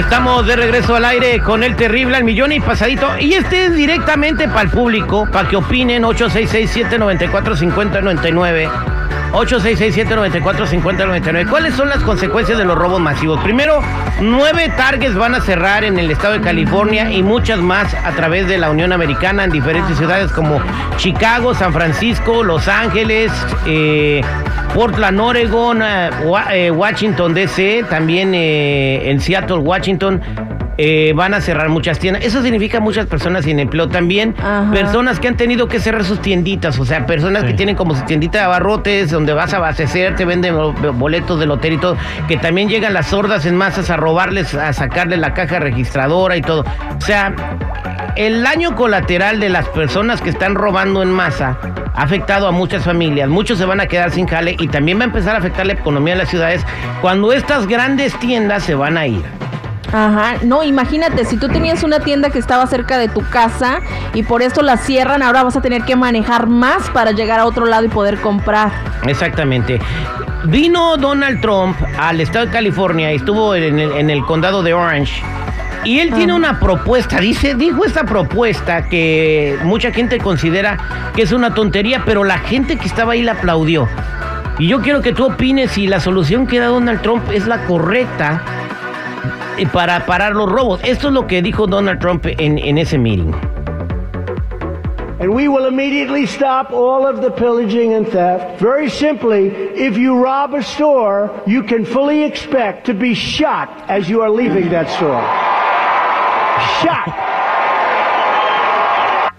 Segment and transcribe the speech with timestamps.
[0.00, 3.18] Estamos de regreso al aire con el terrible al millón y pasadito.
[3.18, 8.89] Y este es directamente para el público, para que opinen 866-794-5099.
[9.32, 11.48] 866-794-5099.
[11.48, 13.40] ¿Cuáles son las consecuencias de los robos masivos?
[13.40, 13.80] Primero,
[14.20, 18.48] nueve targets van a cerrar en el estado de California y muchas más a través
[18.48, 20.60] de la Unión Americana en diferentes ciudades como
[20.96, 23.32] Chicago, San Francisco, Los Ángeles,
[23.66, 24.20] eh,
[24.74, 26.10] Portland, Oregon, eh,
[26.52, 30.20] eh, Washington DC, también eh, en Seattle, Washington.
[30.82, 32.24] Eh, van a cerrar muchas tiendas.
[32.24, 33.88] Eso significa muchas personas sin empleo.
[33.88, 34.70] También Ajá.
[34.72, 36.78] personas que han tenido que cerrar sus tienditas.
[36.78, 40.24] O sea, personas que tienen como su tiendita de abarrotes, donde vas a abastecer, te
[40.24, 41.96] venden bo- boletos de lotería y todo.
[42.28, 46.40] Que también llegan las sordas en masas a robarles, a sacarles la caja registradora y
[46.40, 46.64] todo.
[46.96, 47.34] O sea,
[48.16, 51.58] el daño colateral de las personas que están robando en masa
[51.94, 53.28] ha afectado a muchas familias.
[53.28, 55.74] Muchos se van a quedar sin jale y también va a empezar a afectar la
[55.74, 56.64] economía de las ciudades
[57.02, 59.39] cuando estas grandes tiendas se van a ir.
[59.92, 63.80] Ajá, no, imagínate, si tú tenías una tienda que estaba cerca de tu casa
[64.14, 67.46] y por esto la cierran, ahora vas a tener que manejar más para llegar a
[67.46, 68.70] otro lado y poder comprar.
[69.06, 69.80] Exactamente.
[70.44, 74.72] Vino Donald Trump al estado de California y estuvo en el, en el condado de
[74.72, 75.22] Orange.
[75.82, 81.32] Y él tiene una propuesta, dice, dijo esta propuesta que mucha gente considera que es
[81.32, 83.88] una tontería, pero la gente que estaba ahí la aplaudió.
[84.58, 87.64] Y yo quiero que tú opines si la solución que da Donald Trump es la
[87.64, 88.42] correcta
[89.66, 90.80] para parar los robos.
[90.84, 93.34] Esto es lo que dijo Donald Trump en, en ese meeting.
[95.20, 98.58] And we will immediately stop all of the pillaging and theft.
[98.58, 104.08] Very simply, if you rob a store, you can fully expect to be shot as
[104.08, 105.20] you are leaving that store.
[106.80, 107.30] Shot.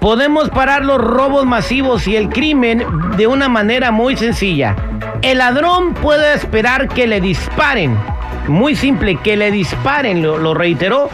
[0.00, 2.82] Podemos parar los robos masivos y el crimen
[3.18, 4.76] de una manera muy sencilla.
[5.20, 7.98] El ladrón puede esperar que le disparen.
[8.48, 11.10] Muy simple, que le disparen, lo, lo reiteró,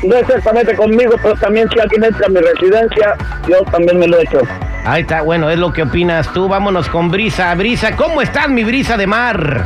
[0.03, 3.15] No exactamente conmigo, pero también si alguien entra a mi residencia,
[3.49, 4.41] yo también me lo echo.
[4.85, 6.49] Ahí está, bueno, es lo que opinas tú.
[6.49, 7.55] Vámonos con Brisa.
[7.55, 9.65] Brisa, ¿cómo estás, mi Brisa de mar?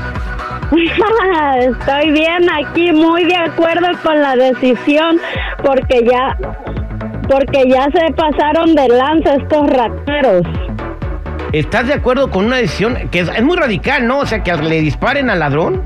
[1.61, 5.21] Estoy bien aquí, muy de acuerdo con la decisión,
[5.63, 6.37] porque ya,
[7.29, 10.43] porque ya se pasaron de lanza estos rateros.
[11.53, 14.19] ¿Estás de acuerdo con una decisión que es, es muy radical, ¿no?
[14.19, 15.85] O sea, que le disparen al ladrón.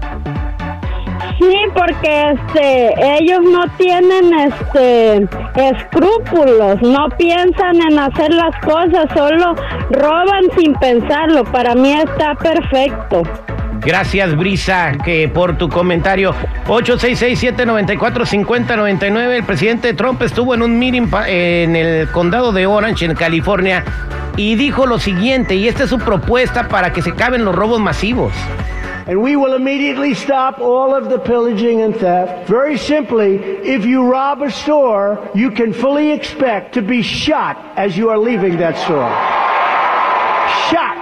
[1.39, 9.55] Sí, porque este, ellos no tienen este escrúpulos, no piensan en hacer las cosas, solo
[9.91, 11.45] roban sin pensarlo.
[11.45, 13.23] Para mí está perfecto.
[13.81, 16.35] Gracias, Brisa, que por tu comentario.
[16.67, 19.37] 866-794-5099.
[19.37, 23.85] El presidente Trump estuvo en un meeting en el condado de Orange, en California,
[24.37, 27.81] y dijo lo siguiente, y esta es su propuesta para que se acaben los robos
[27.81, 28.33] masivos.
[29.09, 32.47] And we will immediately stop all of the pillaging and theft.
[32.47, 37.97] Very simply, if you rob a store, you can fully expect to be shot as
[37.97, 39.09] you are leaving that store.
[40.69, 40.97] Shot.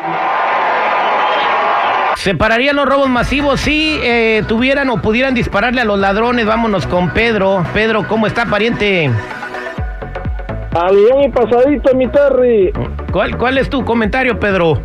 [2.16, 6.46] ¿Separarían los robos masivos si eh, tuvieran o pudieran dispararle a los ladrones?
[6.46, 7.64] Vámonos con Pedro.
[7.74, 9.10] Pedro, ¿cómo está, pariente?
[10.74, 12.72] Al pasadito, mi Terry.
[13.10, 14.80] ¿Cuál, cuál es tu comentario, Pedro?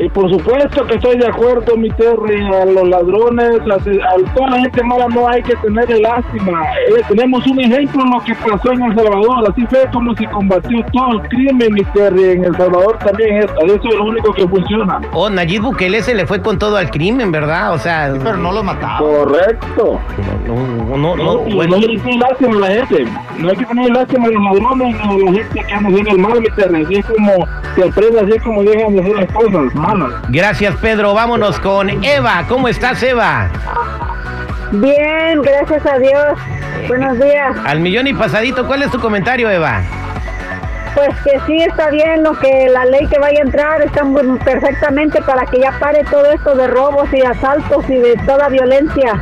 [0.00, 4.50] Y por supuesto que estoy de acuerdo, mi Terry, a los ladrones, a, a toda
[4.50, 6.62] la gente mala no hay que tener lástima.
[6.88, 10.24] Eh, tenemos un ejemplo en lo que pasó en El Salvador, así fue como se
[10.26, 14.32] combatió todo el crimen, mi Terry, en El Salvador también es, eso es lo único
[14.34, 15.00] que funciona.
[15.12, 17.72] Oh, Nayib Bukele se le fue con todo al crimen, ¿verdad?
[17.74, 18.98] O sea, Pero no los mataba.
[18.98, 20.00] Correcto.
[20.46, 21.76] no, no, no, No, no, bueno.
[21.76, 23.04] no hay que tener lástima a la gente.
[23.38, 26.10] No hay que tener lástima a los ladrones ni a la gente que anda haciendo
[26.12, 26.84] el mal, mi Terry.
[26.84, 27.32] Así es como
[27.74, 29.74] se aprende, así es como dejan de hacer las cosas
[30.28, 31.14] Gracias, Pedro.
[31.14, 32.44] Vámonos con Eva.
[32.48, 33.48] ¿Cómo estás, Eva?
[34.72, 36.38] Bien, gracias a Dios.
[36.88, 37.56] Buenos días.
[37.64, 39.80] Al millón y pasadito, ¿cuál es tu comentario, Eva?
[40.94, 44.38] Pues que sí está bien lo que la ley que vaya a entrar está muy-
[44.44, 49.14] perfectamente para que ya pare todo esto de robos y asaltos y de toda violencia.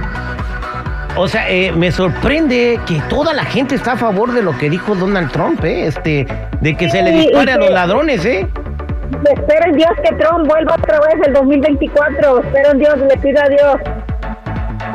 [1.16, 4.69] O sea, eh, me sorprende que toda la gente está a favor de lo que
[4.69, 5.86] dijo Donald Trump, ¿eh?
[5.86, 6.26] Este,
[6.60, 8.46] de que se le dispare a los ladrones, ¿eh?
[9.31, 12.41] Espero en Dios que Trump vuelva otra vez el 2024.
[12.41, 13.76] Espero en Dios, le pido a Dios.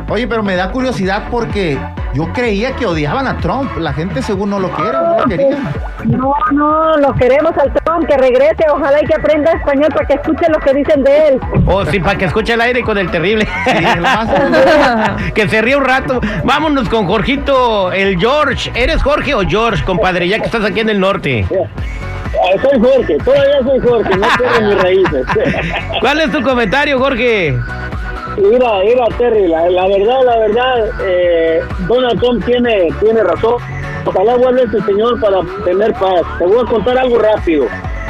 [0.09, 1.77] Oye, pero me da curiosidad porque
[2.13, 3.77] yo creía que odiaban a Trump.
[3.77, 5.57] La gente según no lo quiere, no lo quería.
[6.03, 8.65] No, no, lo queremos al Trump, que regrese.
[8.69, 11.39] Ojalá y que aprenda español para que escuche lo que dicen de él.
[11.65, 13.47] O sí, para que escuche el aire con el terrible.
[13.65, 13.71] Sí,
[15.33, 16.19] que se ríe un rato.
[16.43, 18.71] Vámonos con Jorgito, el George.
[18.75, 20.27] ¿Eres Jorge o George, compadre?
[20.27, 21.45] Ya que estás aquí en el norte.
[22.61, 25.25] Soy Jorge, todavía soy Jorge, no pierdo mis raíces.
[25.99, 27.57] ¿Cuál es tu comentario, Jorge?
[28.37, 33.55] Mira, mira, Terry, la, la verdad, la verdad, eh, Donald Trump tiene, tiene razón.
[34.05, 36.21] Ojalá vuelva este señor para tener paz.
[36.39, 37.65] Te voy a contar algo rápido.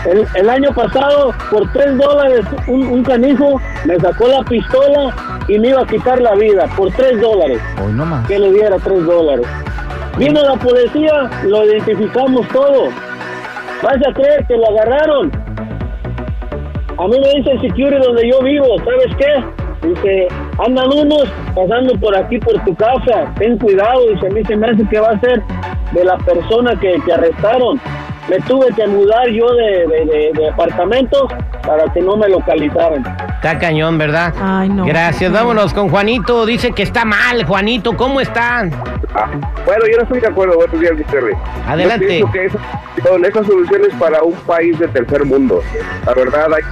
[0.05, 5.15] El, el año pasado, por tres dólares, un, un canijo me sacó la pistola
[5.47, 6.67] y me iba a quitar la vida.
[6.77, 7.59] Por tres dólares.
[7.83, 8.25] Hoy no más.
[8.27, 9.45] Que le diera tres dólares.
[10.17, 12.89] Vino la policía, lo identificamos todo.
[13.81, 15.31] ¿Vas a creer que lo agarraron?
[16.97, 19.87] A mí me dice el security donde yo vivo, ¿sabes qué?
[19.87, 20.27] Dice,
[20.63, 21.23] andan unos
[21.55, 24.99] pasando por aquí por tu casa, ten cuidado, dice, a mí se me hace que
[24.99, 25.41] va a ser
[25.93, 27.81] de la persona que, arrestaron.
[28.29, 31.27] Me tuve que mudar yo de, de, de- de apartamento
[31.65, 33.03] para que no me localizaran.
[33.35, 34.31] Está cañón, ¿verdad?
[34.39, 34.85] Ay, no.
[34.85, 35.31] Gracias.
[35.31, 36.45] Vámonos con Juanito.
[36.45, 37.93] Dice que está mal, Juanito.
[37.97, 38.71] ¿Cómo están?
[39.13, 39.29] Ah,
[39.65, 40.55] bueno, yo no estoy de acuerdo.
[40.55, 40.93] Buenos días.
[41.11, 41.33] Rey.
[41.67, 42.19] Adelante.
[42.19, 45.61] Yo pienso que esa, son esas soluciones para un país de tercer mundo.
[46.05, 46.63] La verdad, hay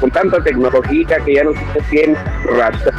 [0.00, 2.14] con tanta tecnología que ya no se tiene
[2.56, 2.92] rastro.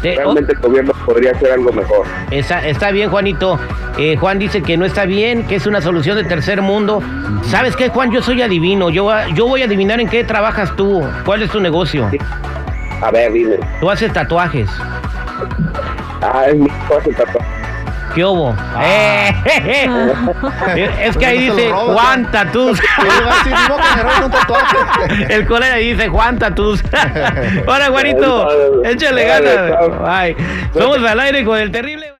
[0.00, 2.06] Oh, Realmente el gobierno podría hacer algo mejor.
[2.30, 3.58] Está, está bien, Juanito.
[3.98, 7.02] Eh, Juan dice que no está bien, que es una solución de tercer mundo.
[7.44, 8.10] ¿Sabes qué, Juan?
[8.10, 8.90] Yo soy adivino.
[8.90, 11.02] Yo, yo voy a adivinar en qué trabajas tú.
[11.24, 12.10] ¿Cuál es tu negocio?
[13.02, 13.56] A ver, dime.
[13.80, 14.68] Tú haces tatuajes.
[16.22, 16.68] Ah, es mi
[17.14, 17.59] tatuaje.
[18.14, 18.56] ¿Qué hubo?
[18.80, 19.88] Eh, eh,
[21.04, 22.80] es que ahí se dice lo roba, Juan Tatus.
[22.80, 24.76] Yo le iba a decir, "Digo que me roben un tatuaje".
[25.34, 26.82] El colega ahí dice Juan Tatus.
[27.66, 28.82] Hola, Juanito.
[28.84, 29.70] Échale ganas.
[30.00, 30.36] Bye.
[30.74, 32.14] Somos al aire con el terrible.